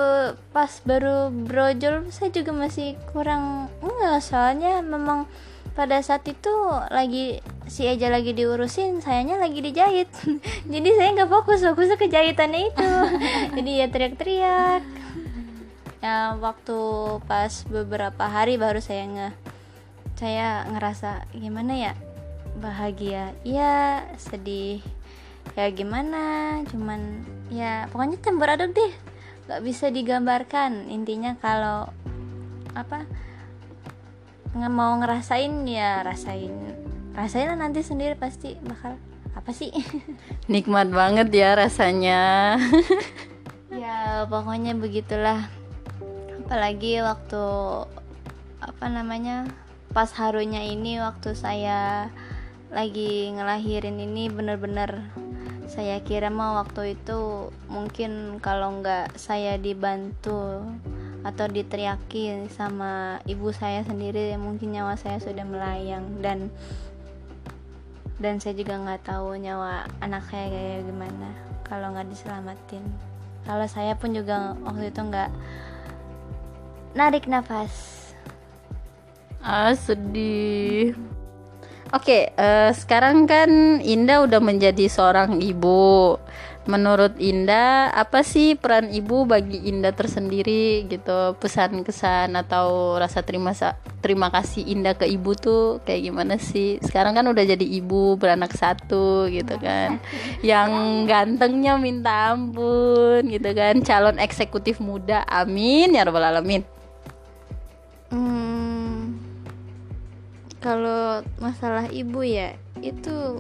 pas 0.54 0.84
baru 0.86 1.34
brojol 1.34 2.14
saya 2.14 2.30
juga 2.30 2.54
masih 2.54 3.00
kurang 3.10 3.74
enggak 3.82 4.22
soalnya 4.22 4.86
memang 4.86 5.26
pada 5.74 5.98
saat 6.02 6.26
itu 6.30 6.52
lagi 6.94 7.42
si 7.66 7.88
Eja 7.88 8.12
lagi 8.14 8.36
diurusin 8.38 9.02
sayanya 9.02 9.42
lagi 9.42 9.64
dijahit. 9.64 10.12
Jadi 10.74 10.90
saya 10.94 11.10
nggak 11.18 11.32
fokus 11.32 11.64
fokusnya 11.66 11.98
ke 11.98 12.12
jahitannya 12.12 12.70
itu. 12.70 12.90
Jadi 13.58 13.72
ya 13.82 13.88
teriak-teriak. 13.90 14.84
Ya 16.04 16.38
waktu 16.38 16.80
pas 17.26 17.66
beberapa 17.66 18.30
hari 18.30 18.62
baru 18.62 18.78
saya 18.78 19.08
nge 19.10 19.30
saya 20.18 20.66
ngerasa 20.74 21.30
gimana 21.34 21.74
ya 21.78 21.94
bahagia. 22.58 23.32
Iya 23.46 24.04
sedih. 24.18 24.82
Ya 25.56 25.70
gimana? 25.72 26.60
Cuman 26.68 27.24
ya 27.54 27.88
pokoknya 27.94 28.18
campur 28.20 28.52
aduk 28.52 28.76
deh. 28.76 28.94
Nggak 29.48 29.62
bisa 29.64 29.88
digambarkan. 29.94 30.92
Intinya 30.92 31.38
kalau 31.40 31.88
apa 32.76 33.08
nggak 34.58 34.74
mau 34.74 34.98
ngerasain 35.00 35.54
ya 35.70 36.04
rasain. 36.04 36.54
Rasain 37.14 37.50
lah 37.50 37.58
nanti 37.58 37.82
sendiri 37.82 38.18
pasti 38.18 38.58
bakal 38.66 38.98
apa 39.38 39.52
sih? 39.54 39.72
Nikmat 40.52 40.90
banget 40.90 41.30
ya 41.32 41.56
rasanya. 41.56 42.22
Ya 43.68 44.26
pokoknya 44.26 44.74
begitulah. 44.74 45.52
Apalagi 46.42 47.04
waktu 47.04 47.44
apa 48.58 48.86
namanya 48.90 49.46
pas 49.94 50.10
harunya 50.18 50.66
ini 50.66 50.98
waktu 50.98 51.38
saya 51.38 52.10
lagi 52.68 53.32
ngelahirin 53.32 53.96
ini 53.96 54.28
bener-bener 54.28 55.08
saya 55.68 56.00
kira 56.00 56.32
mah 56.32 56.64
waktu 56.64 56.96
itu 56.96 57.52
mungkin 57.68 58.40
kalau 58.40 58.80
nggak 58.80 59.20
saya 59.20 59.60
dibantu 59.60 60.64
atau 61.28 61.46
diteriaki 61.52 62.48
sama 62.56 63.20
ibu 63.28 63.52
saya 63.52 63.84
sendiri 63.84 64.32
mungkin 64.40 64.72
nyawa 64.72 64.96
saya 64.96 65.20
sudah 65.20 65.44
melayang. 65.44 66.24
Dan 66.24 66.48
dan 68.18 68.40
saya 68.40 68.56
juga 68.56 68.80
nggak 68.80 69.12
tahu 69.12 69.36
nyawa 69.38 69.86
anak 70.00 70.24
saya 70.32 70.50
kayak 70.50 70.88
gimana 70.88 71.30
kalau 71.68 71.92
nggak 71.92 72.08
diselamatin. 72.10 72.84
Kalau 73.44 73.68
saya 73.68 73.94
pun 74.00 74.16
juga 74.16 74.56
waktu 74.64 74.88
itu 74.88 75.02
nggak 75.04 75.30
narik 76.96 77.28
nafas. 77.28 78.08
Ah 79.44 79.76
sedih 79.76 80.96
Oke, 81.96 82.04
okay, 82.04 82.24
uh, 82.36 82.68
eh, 82.68 82.72
sekarang 82.76 83.24
kan 83.32 83.80
Indah 83.80 84.28
udah 84.28 84.44
menjadi 84.44 84.92
seorang 84.92 85.40
ibu. 85.40 86.20
Menurut 86.68 87.16
Indah, 87.16 87.96
apa 87.96 88.28
sih 88.28 88.60
peran 88.60 88.92
ibu 88.92 89.24
bagi 89.24 89.72
Indah 89.72 89.96
tersendiri 89.96 90.84
gitu? 90.92 91.40
Pesan 91.40 91.88
kesan 91.88 92.36
atau 92.36 93.00
rasa 93.00 93.24
terima 93.24 93.56
terima 94.04 94.28
kasih 94.28 94.68
Indah 94.68 95.00
ke 95.00 95.08
ibu 95.08 95.32
tuh 95.32 95.80
kayak 95.88 96.12
gimana 96.12 96.36
sih? 96.36 96.76
Sekarang 96.84 97.16
kan 97.16 97.24
udah 97.24 97.56
jadi 97.56 97.64
ibu 97.64 98.20
beranak 98.20 98.52
satu 98.52 99.32
gitu 99.32 99.56
kan. 99.56 100.04
Yang 100.44 100.70
gantengnya 101.08 101.80
minta 101.80 102.36
ampun 102.36 103.32
gitu 103.32 103.48
kan. 103.56 103.80
Calon 103.80 104.20
eksekutif 104.20 104.84
muda. 104.84 105.24
Amin 105.24 105.96
ya 105.96 106.04
rabbal 106.04 106.36
alamin. 106.36 106.68
Kalau 110.68 111.24
masalah 111.40 111.88
ibu 111.88 112.28
ya 112.28 112.60
itu 112.84 113.40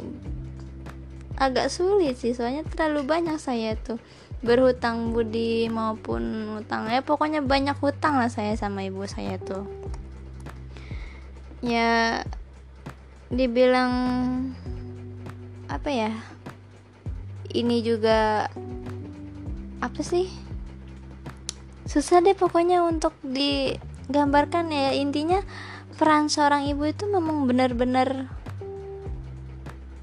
agak 1.36 1.68
sulit 1.68 2.16
sih. 2.16 2.32
Soalnya 2.32 2.64
terlalu 2.64 3.04
banyak 3.04 3.36
saya 3.36 3.76
tuh. 3.76 4.00
Berhutang 4.40 5.12
budi 5.12 5.68
maupun 5.68 6.56
hutang 6.56 6.88
ya 6.88 7.04
pokoknya 7.04 7.44
banyak 7.44 7.76
hutang 7.84 8.16
lah 8.16 8.32
saya 8.32 8.56
sama 8.56 8.88
ibu 8.88 9.04
saya 9.04 9.36
tuh. 9.44 9.68
Ya 11.60 12.24
dibilang 13.28 13.92
apa 15.68 15.92
ya 15.92 16.16
ini 17.52 17.84
juga 17.84 18.48
apa 19.84 20.00
sih 20.00 20.32
susah 21.92 22.24
deh 22.24 22.40
pokoknya 22.40 22.88
untuk 22.88 23.12
digambarkan 23.26 24.72
ya. 24.72 24.96
Intinya 24.96 25.44
peran 25.98 26.30
seorang 26.30 26.70
ibu 26.70 26.86
itu 26.86 27.10
memang 27.10 27.50
benar-benar 27.50 28.30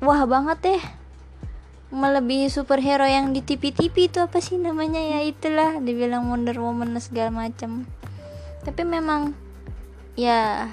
wah 0.03 0.27
banget 0.27 0.59
deh. 0.61 0.83
Melebihi 1.95 2.51
superhero 2.51 3.07
yang 3.07 3.31
di 3.31 3.39
TV-TV 3.39 4.11
itu 4.11 4.19
apa 4.19 4.43
sih 4.43 4.59
namanya? 4.59 4.99
Ya 4.99 5.23
itulah 5.23 5.79
dibilang 5.79 6.27
Wonder 6.27 6.59
Woman 6.59 6.99
segala 6.99 7.31
macam 7.31 7.87
tapi 8.65 8.83
memang 8.89 9.37
ya 10.17 10.73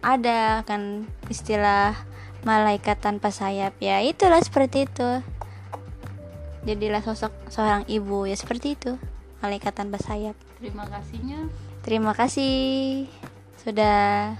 ada 0.00 0.64
kan 0.64 1.04
istilah 1.28 1.92
malaikat 2.48 2.96
tanpa 2.98 3.28
sayap. 3.28 3.76
Ya 3.78 4.00
itulah 4.00 4.40
seperti 4.40 4.88
itu. 4.88 5.20
Jadilah 6.64 7.04
sosok 7.04 7.32
seorang 7.52 7.84
ibu 7.92 8.24
ya 8.24 8.36
seperti 8.36 8.76
itu. 8.76 8.96
Malaikat 9.44 9.76
tanpa 9.76 10.00
sayap. 10.00 10.32
Terima 10.56 10.88
kasihnya. 10.88 11.52
Terima 11.84 12.12
kasih 12.16 13.04
sudah 13.64 14.36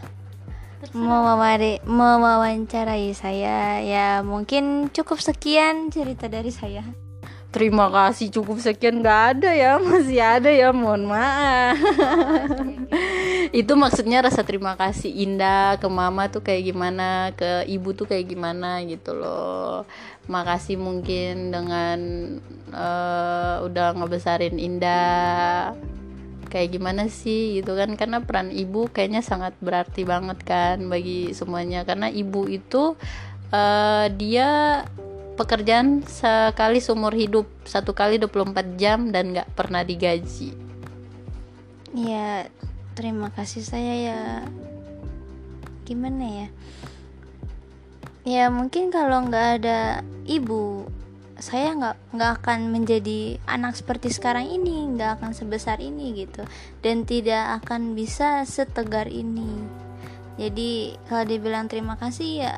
mewawari, 0.93 1.81
mewawancarai 1.89 3.17
saya. 3.17 3.81
Ya 3.81 4.21
mungkin 4.21 4.93
cukup 4.93 5.25
sekian 5.25 5.89
cerita 5.89 6.29
dari 6.29 6.53
saya. 6.53 6.85
Terima 7.55 7.87
kasih 7.87 8.35
cukup 8.35 8.59
sekian. 8.59 9.01
Nggak 9.01 9.21
ada 9.39 9.51
ya 9.55 9.79
masih 9.81 10.19
ada 10.21 10.51
ya 10.51 10.75
mohon 10.75 11.09
maaf. 11.09 11.79
Itu 13.65 13.79
maksudnya 13.79 14.27
rasa 14.27 14.43
terima 14.43 14.75
kasih 14.75 15.09
indah 15.09 15.79
ke 15.79 15.87
mama 15.87 16.27
tuh 16.27 16.43
kayak 16.43 16.75
gimana 16.75 17.31
ke 17.39 17.63
ibu 17.71 17.95
tuh 17.95 18.11
kayak 18.11 18.27
gimana 18.27 18.83
gitu 18.83 19.15
loh. 19.15 19.87
Makasih 20.27 20.77
mungkin 20.83 21.55
dengan 21.55 21.99
uh, 22.75 23.63
udah 23.63 23.95
ngebesarin 24.03 24.59
indah 24.59 25.79
kayak 26.55 26.79
gimana 26.79 27.11
sih 27.11 27.59
gitu 27.59 27.75
kan. 27.75 27.91
Karena 27.99 28.23
peran 28.23 28.55
ibu 28.55 28.87
kayaknya 28.87 29.27
sangat 29.27 29.59
berarti 29.59 30.07
banget 30.07 30.39
kan 30.47 30.79
bagi 30.87 31.35
semuanya. 31.35 31.83
Karena 31.83 32.07
ibu 32.07 32.47
itu 32.47 32.95
uh, 33.51 34.07
dia 34.15 34.83
pekerjaan 35.35 36.07
sekali 36.07 36.79
seumur 36.79 37.11
hidup. 37.11 37.51
Satu 37.67 37.91
kali 37.91 38.23
24 38.23 38.79
jam 38.79 39.11
dan 39.11 39.35
nggak 39.35 39.51
pernah 39.59 39.83
digaji. 39.83 40.55
Ya 41.91 42.47
terima 42.95 43.35
kasih 43.35 43.67
saya 43.67 43.95
ya. 43.99 44.21
Gimana 45.83 46.23
ya? 46.23 46.49
Ya 48.25 48.45
mungkin 48.49 48.89
kalau 48.89 49.27
nggak 49.29 49.49
ada 49.61 50.01
ibu 50.25 50.89
saya 51.39 51.75
nggak 51.75 51.97
nggak 52.15 52.33
akan 52.41 52.61
menjadi 52.71 53.43
anak 53.51 53.75
seperti 53.75 54.11
sekarang 54.15 54.47
ini 54.47 54.95
nggak 54.95 55.19
akan 55.21 55.31
sebesar 55.35 55.83
ini 55.83 56.15
gitu. 56.27 56.47
Dan 56.79 57.03
tidak 57.03 57.65
akan 57.65 57.99
bisa 57.99 58.47
setegar 58.47 59.11
ini. 59.11 59.67
Jadi 60.39 60.99
kalau 61.07 61.25
dibilang 61.27 61.67
terima 61.71 61.95
kasih 61.99 62.31
ya 62.47 62.53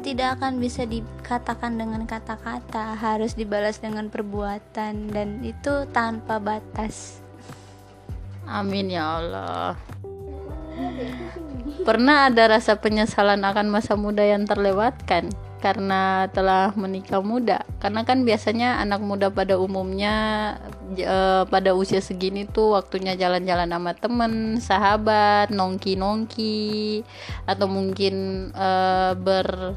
tidak 0.00 0.40
akan 0.40 0.56
bisa 0.60 0.88
dikatakan 0.88 1.76
dengan 1.76 2.08
kata-kata 2.08 2.96
harus 2.96 3.36
dibalas 3.36 3.80
dengan 3.84 4.08
perbuatan 4.08 5.12
dan 5.12 5.44
itu 5.44 5.84
tanpa 5.92 6.40
batas. 6.40 7.20
Amin 8.48 8.88
ya 8.88 9.20
Allah. 9.20 9.76
Pernah 11.84 12.32
ada 12.32 12.56
rasa 12.56 12.80
penyesalan 12.80 13.44
akan 13.44 13.68
masa 13.68 13.94
muda 13.96 14.24
yang 14.24 14.48
terlewatkan 14.48 15.28
karena 15.60 16.26
telah 16.32 16.72
menikah 16.72 17.20
muda. 17.20 17.62
Karena 17.78 18.02
kan 18.08 18.24
biasanya 18.24 18.80
anak 18.80 19.04
muda 19.04 19.28
pada 19.28 19.60
umumnya 19.60 20.56
e, 20.96 21.44
pada 21.46 21.76
usia 21.76 22.00
segini 22.00 22.48
tuh 22.48 22.74
waktunya 22.80 23.14
jalan-jalan 23.14 23.68
sama 23.68 23.92
temen 23.92 24.32
sahabat 24.58 25.52
nongki-nongki 25.52 27.04
atau 27.44 27.68
mungkin 27.68 28.48
e, 28.56 28.68
ber 29.20 29.76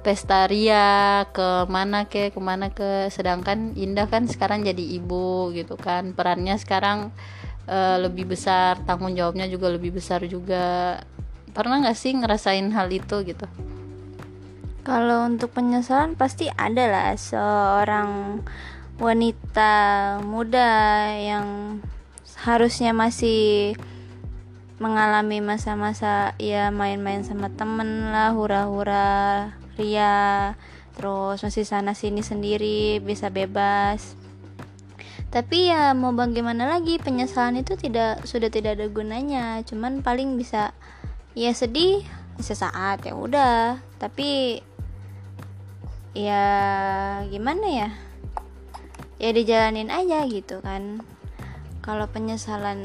pestaria 0.00 1.28
ke 1.34 1.66
mana 1.66 2.06
ke 2.06 2.30
ke 2.30 2.40
mana 2.40 2.70
ke. 2.70 3.10
Sedangkan 3.10 3.74
Indah 3.74 4.06
kan 4.06 4.30
sekarang 4.30 4.62
jadi 4.62 4.84
ibu 5.02 5.50
gitu 5.50 5.74
kan. 5.74 6.14
Perannya 6.14 6.54
sekarang 6.54 7.10
e, 7.66 7.78
lebih 7.98 8.30
besar 8.30 8.78
tanggung 8.86 9.18
jawabnya 9.18 9.50
juga 9.50 9.66
lebih 9.74 9.98
besar 9.98 10.22
juga. 10.30 11.02
Pernah 11.50 11.82
nggak 11.82 11.98
sih 11.98 12.14
ngerasain 12.14 12.70
hal 12.70 12.86
itu 12.94 13.26
gitu 13.26 13.50
kalau 14.80 15.28
untuk 15.28 15.52
penyesalan 15.52 16.16
pasti 16.16 16.48
ada 16.52 16.88
lah 16.88 17.08
seorang 17.16 18.40
wanita 19.00 19.72
muda 20.24 21.08
yang 21.16 21.80
harusnya 22.40 22.96
masih 22.96 23.76
mengalami 24.80 25.44
masa-masa 25.44 26.32
ya 26.40 26.72
main-main 26.72 27.20
sama 27.20 27.52
temen 27.52 28.08
lah 28.12 28.32
hura-hura 28.32 29.52
ria 29.76 30.56
terus 30.96 31.40
masih 31.40 31.64
sana 31.64 31.96
sini 31.96 32.20
sendiri 32.20 33.00
bisa 33.00 33.32
bebas. 33.32 34.16
Tapi 35.30 35.70
ya 35.70 35.94
mau 35.94 36.10
bagaimana 36.10 36.66
lagi 36.66 36.98
penyesalan 36.98 37.62
itu 37.62 37.78
tidak 37.78 38.26
sudah 38.28 38.50
tidak 38.52 38.76
ada 38.76 38.90
gunanya. 38.90 39.64
Cuman 39.64 40.04
paling 40.04 40.36
bisa 40.36 40.76
ya 41.32 41.54
sedih 41.56 42.04
sesaat 42.36 43.06
ya 43.06 43.16
udah. 43.16 43.80
Tapi 43.96 44.60
ya 46.16 46.44
gimana 47.30 47.66
ya? 47.66 47.88
Ya 49.20 49.30
dijalanin 49.36 49.92
aja 49.92 50.24
gitu 50.26 50.64
kan. 50.64 51.04
Kalau 51.84 52.08
penyesalan 52.08 52.78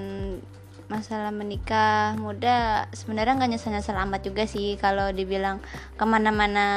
masalah 0.86 1.34
menikah 1.34 2.14
muda 2.22 2.86
sebenarnya 2.94 3.42
nggak 3.42 3.52
nyesal 3.58 3.74
nyesal 3.74 3.98
amat 4.06 4.22
juga 4.28 4.46
sih. 4.46 4.78
Kalau 4.78 5.10
dibilang 5.10 5.64
ke 5.96 6.06
mana-mana 6.06 6.68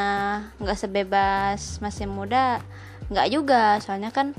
nggak 0.62 0.78
sebebas 0.78 1.82
masih 1.84 2.08
muda 2.08 2.62
nggak 3.12 3.28
juga. 3.28 3.76
Soalnya 3.84 4.14
kan 4.14 4.32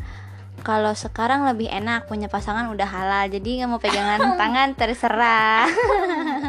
kalau 0.59 0.91
sekarang 0.91 1.47
lebih 1.47 1.71
enak 1.71 2.09
punya 2.09 2.27
pasangan 2.27 2.67
udah 2.71 2.87
halal. 2.87 3.25
Jadi 3.29 3.61
nggak 3.61 3.69
mau 3.69 3.81
pegangan 3.81 4.19
tangan 4.41 4.69
terserah. 4.75 5.67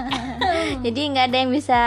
Jadi 0.85 1.01
nggak 1.15 1.27
ada 1.31 1.37
yang 1.37 1.53
bisa 1.53 1.83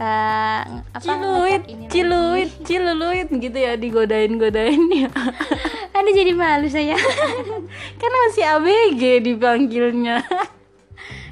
uh, 0.00 0.60
apa 0.96 1.04
ciluit 1.04 1.62
ciluit 1.92 2.50
ciluit 2.64 3.28
gitu 3.28 3.58
ya 3.60 3.76
digodain 3.76 4.32
godain 4.40 4.82
ya 4.88 5.12
ada 6.00 6.10
jadi 6.16 6.32
malu 6.32 6.68
saya. 6.72 6.96
Kan 8.00 8.12
masih 8.26 8.44
abg 8.48 9.02
dipanggilnya. 9.22 10.24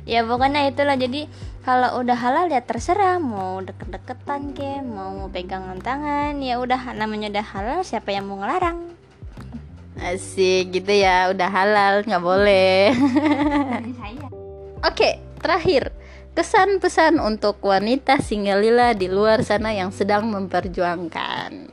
Ya 0.09 0.25
pokoknya 0.25 0.73
itulah. 0.73 0.97
Jadi 0.97 1.29
kalau 1.69 2.01
udah 2.01 2.17
halal 2.17 2.49
ya 2.49 2.65
terserah. 2.65 3.21
Mau 3.21 3.61
deket-deketan 3.61 4.57
ke 4.57 4.81
mau 4.81 5.29
pegangan 5.29 5.77
tangan 5.85 6.41
ya 6.41 6.57
udah. 6.57 6.97
Namanya 6.97 7.29
udah 7.29 7.45
halal 7.45 7.79
siapa 7.85 8.17
yang 8.17 8.25
mau 8.25 8.41
ngelarang? 8.41 8.89
Asik 10.01 10.73
gitu 10.73 10.97
ya. 10.97 11.29
Udah 11.29 11.53
halal 11.53 12.09
nggak 12.09 12.25
boleh. 12.25 12.97
Oke 14.81 15.21
terakhir 15.45 15.93
kesan 16.39 16.79
pesan 16.79 17.19
untuk 17.19 17.59
wanita 17.67 18.23
single 18.23 18.63
lila 18.63 18.95
di 18.95 19.11
luar 19.11 19.43
sana 19.43 19.75
yang 19.75 19.91
sedang 19.91 20.31
memperjuangkan. 20.31 21.67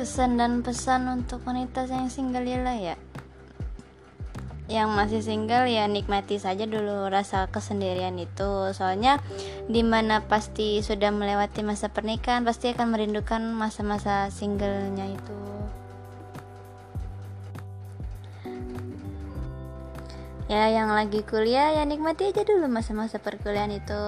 Kesan 0.00 0.40
dan 0.40 0.64
pesan 0.64 1.12
untuk 1.12 1.44
wanita 1.44 1.84
yang 1.84 2.08
single 2.08 2.40
lila 2.40 2.72
ya? 2.72 2.96
Yang 4.64 4.88
masih 4.96 5.20
single 5.20 5.68
ya 5.68 5.84
nikmati 5.92 6.40
saja 6.40 6.64
dulu 6.64 7.12
rasa 7.12 7.52
kesendirian 7.52 8.16
itu. 8.16 8.72
Soalnya 8.72 9.20
di 9.68 9.84
mana 9.84 10.24
pasti 10.24 10.80
sudah 10.80 11.12
melewati 11.12 11.60
masa 11.68 11.92
pernikahan 11.92 12.48
pasti 12.48 12.72
akan 12.72 12.96
merindukan 12.96 13.44
masa-masa 13.52 14.32
singlenya 14.32 15.04
itu 15.04 15.55
ya 20.46 20.70
yang 20.70 20.90
lagi 20.94 21.26
kuliah 21.26 21.74
ya 21.74 21.82
nikmati 21.82 22.30
aja 22.30 22.46
dulu 22.46 22.70
masa-masa 22.70 23.18
perkuliahan 23.18 23.74
itu. 23.74 24.02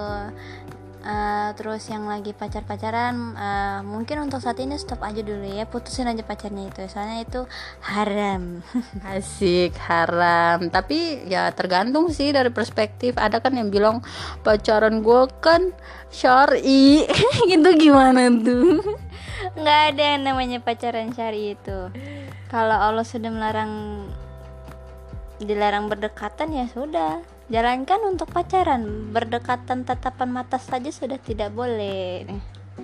Uh, 0.99 1.55
terus 1.55 1.87
yang 1.87 2.11
lagi 2.11 2.35
pacar-pacaran 2.35 3.15
uh, 3.39 3.79
mungkin 3.87 4.19
untuk 4.19 4.43
saat 4.43 4.59
ini 4.59 4.75
stop 4.75 4.99
aja 4.99 5.23
dulu 5.23 5.47
ya 5.47 5.63
putusin 5.63 6.11
aja 6.11 6.19
pacarnya 6.27 6.67
itu. 6.67 6.83
Soalnya 6.91 7.23
itu 7.23 7.41
haram. 7.87 8.59
Asik 9.15 9.79
haram. 9.79 10.67
Tapi 10.67 11.23
ya 11.31 11.47
tergantung 11.55 12.11
sih 12.11 12.35
dari 12.35 12.51
perspektif. 12.51 13.15
Ada 13.15 13.39
kan 13.39 13.55
yang 13.55 13.71
bilang 13.71 14.03
pacaran 14.43 14.99
gue 14.99 15.21
kan 15.39 15.71
syari. 16.11 17.07
Itu 17.55 17.69
gimana 17.79 18.27
tuh? 18.43 18.83
Nggak 19.55 19.81
ada 19.95 20.03
yang 20.15 20.21
namanya 20.27 20.59
pacaran 20.59 21.15
syari 21.15 21.55
itu. 21.55 21.89
Kalau 22.51 22.75
Allah 22.75 23.07
sudah 23.07 23.31
melarang 23.31 24.03
dilarang 25.41 25.87
berdekatan 25.87 26.51
ya 26.53 26.65
sudah. 26.69 27.23
Jalankan 27.49 28.13
untuk 28.13 28.29
pacaran. 28.29 29.09
Berdekatan 29.09 29.87
tatapan 29.87 30.29
mata 30.29 30.61
saja 30.61 30.93
sudah 30.93 31.17
tidak 31.17 31.49
boleh. 31.55 32.29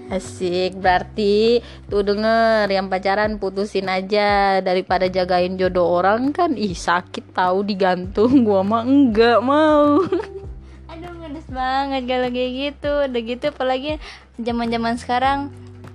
Asik, 0.05 0.77
berarti 0.77 1.65
tuh 1.89 2.05
denger 2.05 2.69
yang 2.69 2.91
pacaran 2.91 3.41
putusin 3.41 3.89
aja 3.89 4.59
daripada 4.61 5.09
jagain 5.09 5.57
jodoh 5.57 6.01
orang 6.01 6.29
kan. 6.35 6.53
Ih 6.53 6.75
sakit 6.75 7.31
tahu 7.33 7.65
digantung 7.65 8.43
gua 8.45 8.61
mah 8.61 8.83
enggak 8.83 9.39
mau. 9.41 10.03
Aduh 10.91 11.13
males 11.17 11.47
banget 11.49 12.03
kalau 12.05 12.29
kayak 12.29 12.51
gitu. 12.53 12.91
Udah 13.07 13.21
gitu 13.21 13.45
apalagi 13.49 13.97
zaman 14.37 14.67
zaman 14.69 14.95
sekarang 14.99 15.39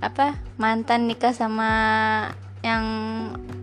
apa 0.01 0.41
mantan 0.57 1.07
nikah 1.07 1.37
sama 1.37 1.71
yang 2.61 2.85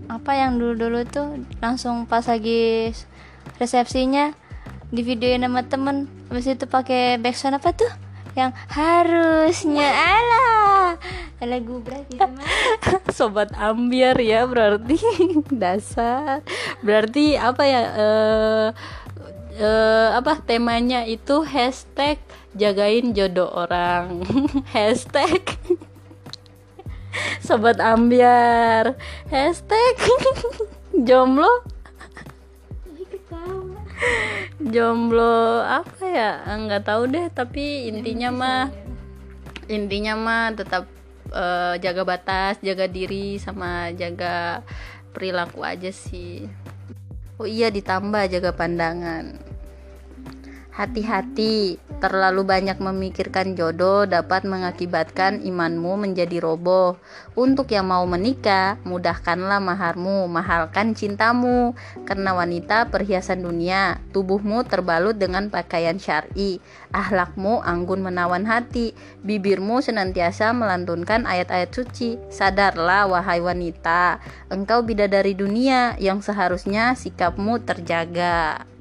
apa 0.07 0.31
yang 0.33 0.57
dulu 0.57 0.73
dulu 0.87 0.99
tuh 1.05 1.37
langsung 1.61 2.07
pas 2.07 2.25
lagi 2.25 2.89
resepsinya 3.61 4.33
di 4.89 5.01
videoin 5.03 5.43
sama 5.43 5.61
temen. 5.67 6.07
Habis 6.31 6.57
itu 6.57 6.65
pakai 6.67 7.19
backsound 7.19 7.59
apa 7.59 7.71
tuh? 7.75 7.91
Yang 8.37 8.51
harusnya 8.69 9.89
ala. 9.89 10.47
Lagu 11.41 11.81
berat 11.81 12.05
gitu 12.09 12.25
sobat 13.17 13.53
ambiar 13.57 14.17
ya 14.21 14.45
berarti. 14.45 14.97
Dasar. 15.61 16.41
Berarti 16.81 17.37
apa 17.37 17.63
ya 17.65 17.81
eh 17.93 18.67
eh, 19.57 20.09
apa 20.13 20.37
temanya 20.41 21.03
itu 21.05 21.41
hashtag 21.45 22.21
jagain 22.57 23.13
jodoh 23.13 23.49
orang. 23.49 24.25
Hashtag 24.73 25.57
sobat 27.41 27.79
ambiar. 27.79 28.97
Hashtag 29.31 29.95
jomblo. 31.07 31.63
Jomblo 34.57 35.61
apa 35.61 36.03
ya? 36.05 36.31
Nggak 36.45 36.83
tahu 36.85 37.03
deh 37.09 37.27
tapi 37.33 37.89
intinya 37.89 38.29
mah 38.33 38.63
intinya 39.67 40.13
mah 40.15 40.45
tetap 40.55 40.87
eh, 41.31 41.75
jaga 41.83 42.01
batas 42.07 42.57
jaga 42.63 42.87
diri 42.87 43.37
sama 43.37 43.91
jaga 43.93 44.65
perilaku 45.13 45.65
aja 45.65 45.89
sih. 45.89 46.45
Oh 47.37 47.45
iya 47.45 47.69
ditambah 47.69 48.33
jaga 48.33 48.49
pandangan. 48.53 49.37
Hati-hati, 50.73 51.81
terlalu 51.97 52.45
banyak 52.45 52.77
memikirkan 52.77 53.57
jodoh 53.57 54.05
dapat 54.05 54.45
mengakibatkan 54.45 55.41
imanmu 55.41 55.97
menjadi 55.97 56.37
roboh. 56.41 57.01
Untuk 57.33 57.73
yang 57.73 57.89
mau 57.89 58.05
menikah, 58.05 58.77
mudahkanlah 58.85 59.57
maharmu, 59.57 60.29
mahalkan 60.29 60.93
cintamu. 60.93 61.73
Karena 62.05 62.37
wanita 62.37 62.93
perhiasan 62.93 63.41
dunia, 63.41 63.97
tubuhmu 64.13 64.65
terbalut 64.69 65.17
dengan 65.17 65.49
pakaian 65.49 65.97
syar'i, 65.97 66.61
ahlakmu 66.93 67.61
anggun 67.65 68.05
menawan 68.05 68.45
hati, 68.45 68.93
bibirmu 69.25 69.81
senantiasa 69.81 70.53
melantunkan 70.53 71.25
ayat-ayat 71.25 71.73
suci. 71.73 72.21
Sadarlah 72.29 73.09
wahai 73.09 73.41
wanita, 73.41 74.21
engkau 74.53 74.85
bidadari 74.85 75.33
dunia 75.33 75.97
yang 75.97 76.21
seharusnya 76.21 76.93
sikapmu 76.93 77.61
terjaga. 77.65 78.76